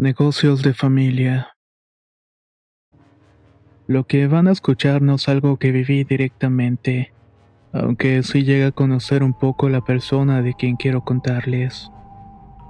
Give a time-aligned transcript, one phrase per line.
[0.00, 1.48] Negocios de familia.
[3.86, 7.12] Lo que van a escuchar no es algo que viví directamente,
[7.74, 11.90] aunque sí llega a conocer un poco la persona de quien quiero contarles.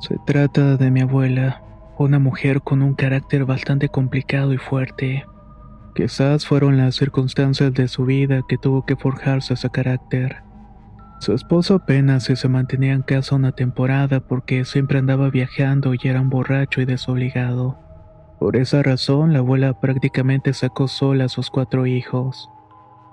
[0.00, 1.62] Se trata de mi abuela,
[1.98, 5.24] una mujer con un carácter bastante complicado y fuerte.
[5.94, 10.49] Quizás fueron las circunstancias de su vida que tuvo que forjarse ese carácter.
[11.20, 16.18] Su esposo apenas se mantenía en casa una temporada porque siempre andaba viajando y era
[16.18, 17.78] un borracho y desobligado.
[18.38, 22.48] Por esa razón, la abuela prácticamente sacó sola a sus cuatro hijos.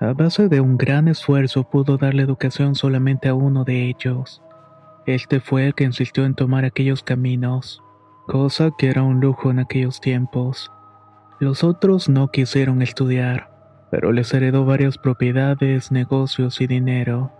[0.00, 4.42] A base de un gran esfuerzo pudo darle educación solamente a uno de ellos.
[5.04, 7.82] Este fue el que insistió en tomar aquellos caminos,
[8.26, 10.72] cosa que era un lujo en aquellos tiempos.
[11.38, 13.50] Los otros no quisieron estudiar,
[13.90, 17.30] pero les heredó varias propiedades, negocios y dinero.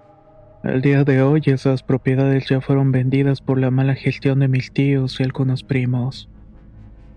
[0.62, 4.72] Al día de hoy esas propiedades ya fueron vendidas por la mala gestión de mis
[4.72, 6.28] tíos y algunos primos.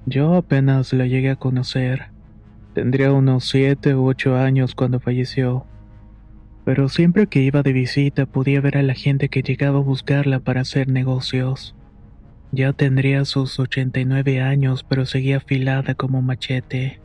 [0.06, 2.06] Yo apenas la llegué a conocer.
[2.74, 5.66] Tendría unos siete u ocho años cuando falleció.
[6.64, 10.40] Pero siempre que iba de visita podía ver a la gente que llegaba a buscarla
[10.40, 11.76] para hacer negocios.
[12.54, 17.02] Ya tendría sus 89 años, pero seguía afilada como machete.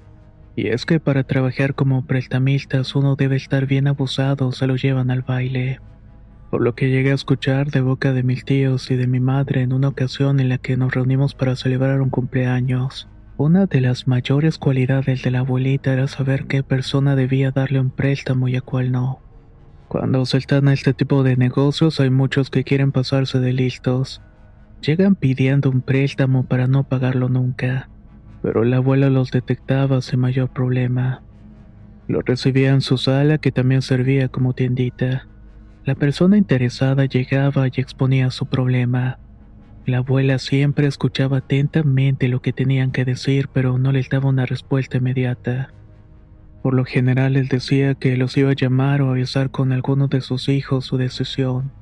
[0.55, 5.11] Y es que para trabajar como prestamistas uno debe estar bien abusado, se lo llevan
[5.11, 5.81] al baile.
[6.51, 9.61] Por lo que llegué a escuchar de boca de mis tíos y de mi madre
[9.61, 13.09] en una ocasión en la que nos reunimos para celebrar un cumpleaños.
[13.37, 17.91] Una de las mayores cualidades de la abuelita era saber qué persona debía darle un
[17.91, 19.21] préstamo y a cuál no.
[19.89, 24.23] Cuando se están a este tipo de negocios hay muchos que quieren pasarse de listos.
[24.81, 27.89] Llegan pidiendo un préstamo para no pagarlo nunca,
[28.43, 31.23] pero la abuela los detectaba sin mayor problema.
[32.07, 35.29] Lo recibía en su sala que también servía como tiendita.
[35.89, 39.19] La persona interesada llegaba y exponía su problema.
[39.87, 44.45] La abuela siempre escuchaba atentamente lo que tenían que decir, pero no les daba una
[44.45, 45.73] respuesta inmediata.
[46.63, 50.21] Por lo general les decía que los iba a llamar o avisar con alguno de
[50.21, 51.73] sus hijos su decisión,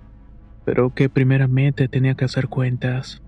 [0.65, 3.25] pero que primeramente tenía que hacer cuentas.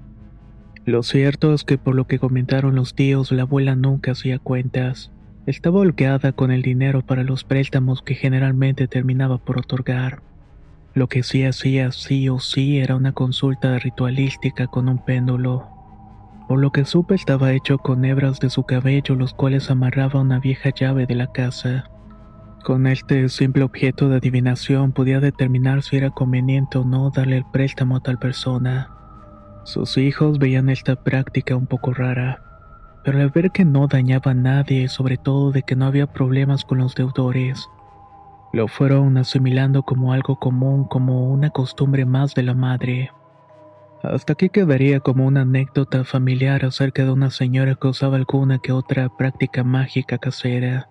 [0.84, 5.10] Lo cierto es que por lo que comentaron los tíos, la abuela nunca hacía cuentas.
[5.44, 10.27] Estaba holgada con el dinero para los préstamos que generalmente terminaba por otorgar.
[10.94, 15.68] Lo que sí hacía sí o sí era una consulta ritualística con un péndulo.
[16.48, 20.40] Por lo que supe estaba hecho con hebras de su cabello los cuales amarraba una
[20.40, 21.90] vieja llave de la casa.
[22.64, 27.44] Con este simple objeto de adivinación podía determinar si era conveniente o no darle el
[27.44, 28.90] préstamo a tal persona.
[29.64, 32.42] Sus hijos veían esta práctica un poco rara,
[33.04, 36.06] pero al ver que no dañaba a nadie y sobre todo de que no había
[36.06, 37.68] problemas con los deudores,
[38.52, 43.10] lo fueron asimilando como algo común, como una costumbre más de la madre.
[44.02, 48.72] Hasta aquí quedaría como una anécdota familiar acerca de una señora que usaba alguna que
[48.72, 50.88] otra práctica mágica casera.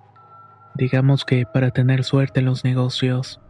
[0.76, 3.42] Digamos que para tener suerte en los negocios.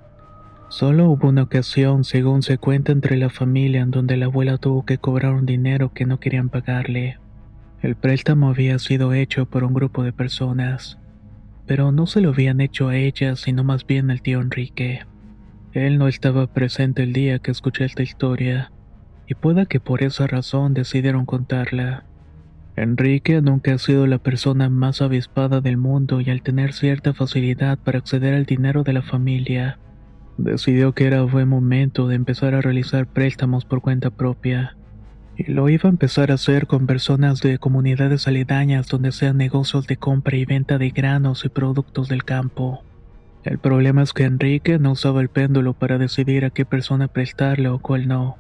[0.70, 4.86] Solo hubo una ocasión, según se cuenta entre la familia, en donde la abuela tuvo
[4.86, 7.18] que cobrar un dinero que no querían pagarle.
[7.82, 11.00] El préstamo había sido hecho por un grupo de personas
[11.68, 15.06] pero no se lo habían hecho a ella, sino más bien al tío Enrique.
[15.74, 18.72] Él no estaba presente el día que escuché esta historia,
[19.28, 22.06] y pueda que por esa razón decidieron contarla.
[22.78, 27.78] Enrique nunca ha sido la persona más avispada del mundo y al tener cierta facilidad
[27.78, 29.80] para acceder al dinero de la familia,
[30.38, 34.78] decidió que era buen momento de empezar a realizar préstamos por cuenta propia
[35.38, 39.86] y lo iba a empezar a hacer con personas de comunidades aledañas donde sean negocios
[39.86, 42.84] de compra y venta de granos y productos del campo.
[43.44, 47.70] El problema es que Enrique no usaba el péndulo para decidir a qué persona prestarle
[47.70, 48.38] o cuál no.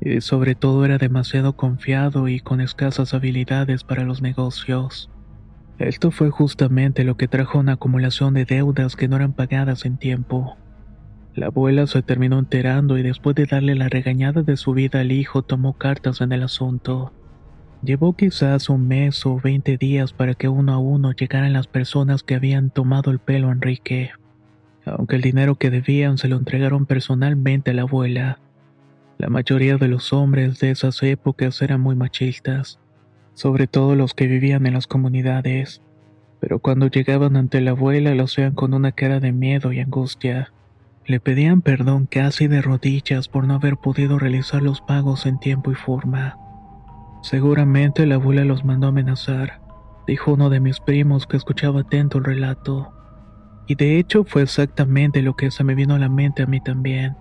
[0.00, 5.10] Y sobre todo era demasiado confiado y con escasas habilidades para los negocios.
[5.78, 9.98] Esto fue justamente lo que trajo una acumulación de deudas que no eran pagadas en
[9.98, 10.56] tiempo.
[11.34, 15.10] La abuela se terminó enterando y después de darle la regañada de su vida al
[15.10, 17.12] hijo tomó cartas en el asunto.
[17.82, 22.22] Llevó quizás un mes o veinte días para que uno a uno llegaran las personas
[22.22, 24.12] que habían tomado el pelo a Enrique,
[24.86, 28.38] aunque el dinero que debían se lo entregaron personalmente a la abuela.
[29.18, 32.78] La mayoría de los hombres de esas épocas eran muy machistas,
[33.34, 35.82] sobre todo los que vivían en las comunidades,
[36.38, 40.52] pero cuando llegaban ante la abuela lo hacían con una cara de miedo y angustia.
[41.06, 45.70] Le pedían perdón casi de rodillas por no haber podido realizar los pagos en tiempo
[45.70, 46.38] y forma.
[47.22, 49.60] Seguramente la abuela los mandó amenazar,
[50.06, 52.92] dijo uno de mis primos que escuchaba atento el relato.
[53.66, 56.60] Y de hecho fue exactamente lo que se me vino a la mente a mí
[56.62, 57.16] también.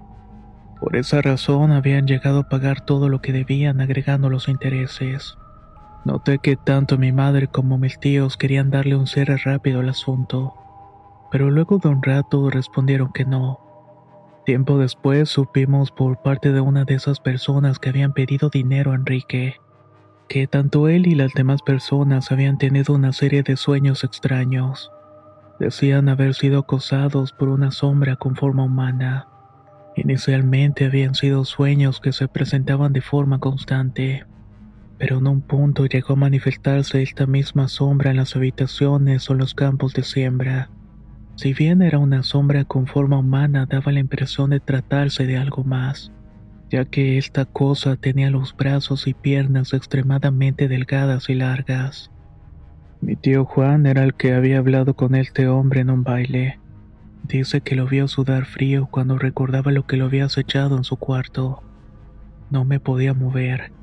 [0.80, 5.38] Por esa razón habían llegado a pagar todo lo que debían agregando los intereses.
[6.06, 10.54] Noté que tanto mi madre como mis tíos querían darle un cierre rápido al asunto,
[11.32, 13.63] pero luego de un rato respondieron que no.
[14.46, 18.96] Tiempo después supimos por parte de una de esas personas que habían pedido dinero a
[18.96, 19.56] Enrique,
[20.28, 24.92] que tanto él y las demás personas habían tenido una serie de sueños extraños.
[25.62, 29.28] Decían haber sido acosados por una sombra con forma humana.
[29.96, 34.26] Inicialmente habían sido sueños que se presentaban de forma constante,
[34.98, 39.54] pero en un punto llegó a manifestarse esta misma sombra en las habitaciones o los
[39.54, 40.70] campos de siembra.
[41.36, 45.64] Si bien era una sombra con forma humana, daba la impresión de tratarse de algo
[45.64, 46.12] más,
[46.70, 52.12] ya que esta cosa tenía los brazos y piernas extremadamente delgadas y largas.
[53.02, 56.60] Mi tío Juan era el que había hablado con este hombre en un baile.
[57.24, 60.98] Dice que lo vio sudar frío cuando recordaba lo que lo había acechado en su
[60.98, 61.64] cuarto.
[62.50, 63.74] No me podía mover,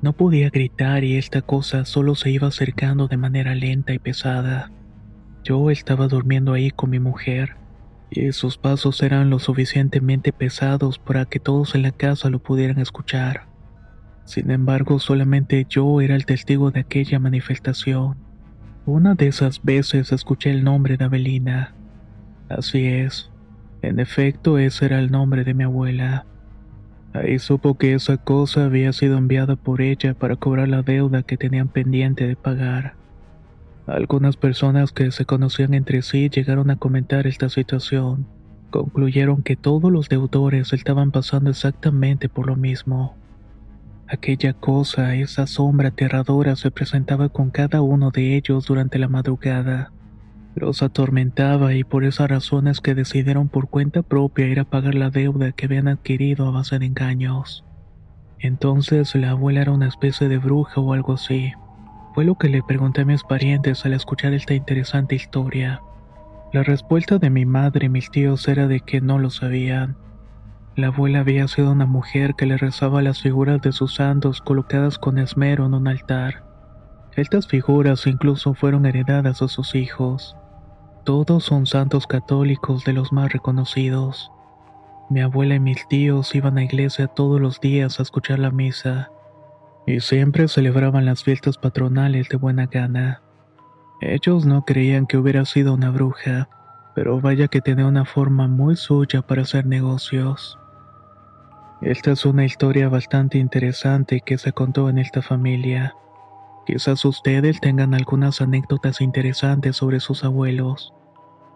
[0.00, 4.70] no podía gritar y esta cosa solo se iba acercando de manera lenta y pesada.
[5.48, 7.56] Yo estaba durmiendo ahí con mi mujer,
[8.10, 12.78] y sus pasos eran lo suficientemente pesados para que todos en la casa lo pudieran
[12.78, 13.46] escuchar.
[14.26, 18.18] Sin embargo, solamente yo era el testigo de aquella manifestación.
[18.84, 21.74] Una de esas veces escuché el nombre de Avelina.
[22.50, 23.30] Así es.
[23.80, 26.26] En efecto, ese era el nombre de mi abuela.
[27.14, 31.38] Ahí supo que esa cosa había sido enviada por ella para cobrar la deuda que
[31.38, 32.98] tenían pendiente de pagar.
[33.88, 38.26] Algunas personas que se conocían entre sí llegaron a comentar esta situación.
[38.68, 43.16] Concluyeron que todos los deudores estaban pasando exactamente por lo mismo.
[44.06, 49.90] Aquella cosa, esa sombra aterradora se presentaba con cada uno de ellos durante la madrugada.
[50.54, 55.08] Los atormentaba y por esas razones que decidieron por cuenta propia ir a pagar la
[55.08, 57.64] deuda que habían adquirido a base de engaños.
[58.38, 61.52] Entonces la abuela era una especie de bruja o algo así.
[62.14, 65.80] Fue lo que le pregunté a mis parientes al escuchar esta interesante historia.
[66.52, 69.96] La respuesta de mi madre y mis tíos era de que no lo sabían
[70.78, 74.96] la abuela había sido una mujer que le rezaba las figuras de sus santos colocadas
[74.96, 76.44] con esmero en un altar.
[77.16, 80.36] Estas figuras incluso fueron heredadas a sus hijos.
[81.04, 84.30] Todos son santos católicos de los más reconocidos.
[85.10, 89.10] Mi abuela y mis tíos iban a iglesia todos los días a escuchar la misa,
[89.88, 93.22] y siempre celebraban las fiestas patronales de buena gana.
[94.02, 96.50] Ellos no creían que hubiera sido una bruja,
[96.94, 100.58] pero vaya que tenía una forma muy suya para hacer negocios.
[101.80, 105.94] Esta es una historia bastante interesante que se contó en esta familia.
[106.66, 110.92] Quizás ustedes tengan algunas anécdotas interesantes sobre sus abuelos.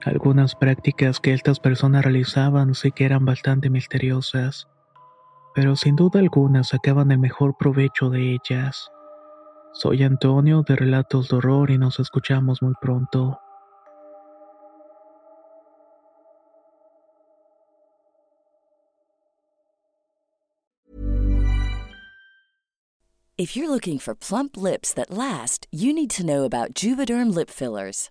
[0.06, 4.69] Algunas prácticas que estas personas realizaban sí que eran bastante misteriosas,
[5.54, 8.90] pero sin duda alguna sacaban el mejor provecho de ellas.
[9.73, 13.38] Soy Antonio de Relatos de Horror y nos escuchamos muy pronto.
[23.38, 27.50] If you're looking for plump lips that last, you need to know about Juvederm lip
[27.50, 28.11] fillers.